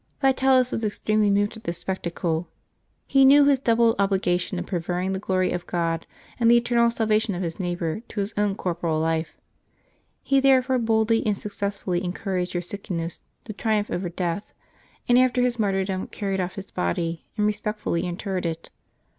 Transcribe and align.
Yitalis 0.23 0.71
was 0.71 0.83
extremely 0.83 1.29
moved 1.29 1.55
at 1.55 1.65
this 1.65 1.77
spectacle. 1.77 2.47
He 3.05 3.23
knew 3.23 3.45
his 3.45 3.59
double 3.59 3.95
obligation 3.99 4.57
of 4.57 4.65
preferring 4.65 5.13
the 5.13 5.19
glory 5.19 5.51
of 5.51 5.67
God 5.67 6.07
and 6.39 6.49
the 6.49 6.57
eternal 6.57 6.89
salvation 6.89 7.35
of 7.35 7.43
his 7.43 7.59
neighbor 7.59 7.99
to 8.07 8.19
his 8.19 8.33
own 8.35 8.55
corporal 8.55 8.99
life: 8.99 9.37
he 10.23 10.39
therefore 10.39 10.79
boldly 10.79 11.23
and 11.23 11.37
successfully 11.37 12.03
encouraged 12.03 12.55
Ursicinus 12.55 13.21
to 13.45 13.53
triumph 13.53 13.91
over 13.91 14.09
death, 14.09 14.51
and 15.07 15.19
after 15.19 15.43
his 15.43 15.59
martyrdom 15.59 16.07
carried 16.07 16.41
off 16.41 16.55
his 16.55 16.71
body, 16.71 17.27
and 17.37 17.45
re 17.45 17.53
spectfully 17.53 18.01
interred 18.05 18.47
it. 18.47 18.71